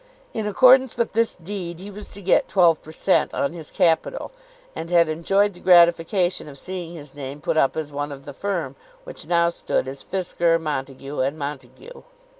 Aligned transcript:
In 0.33 0.47
accordance 0.47 0.97
with 0.97 1.13
this 1.13 1.35
deed 1.35 1.77
he 1.79 1.91
was 1.91 2.09
to 2.13 2.23
get 2.23 2.47
twelve 2.47 2.81
per 2.81 2.91
cent. 2.91 3.35
on 3.35 3.53
his 3.53 3.69
capital, 3.69 4.31
and 4.75 4.89
had 4.89 5.07
enjoyed 5.07 5.53
the 5.53 5.59
gratification 5.59 6.47
of 6.49 6.57
seeing 6.57 6.95
his 6.95 7.13
name 7.13 7.39
put 7.39 7.55
up 7.55 7.77
as 7.77 7.91
one 7.91 8.11
of 8.11 8.25
the 8.25 8.33
firm, 8.33 8.75
which 9.03 9.27
now 9.27 9.49
stood 9.49 9.87
as 9.87 10.03
Fisker, 10.03 10.59
Montague, 10.59 11.19
and 11.19 11.37
Montague. 11.37 12.01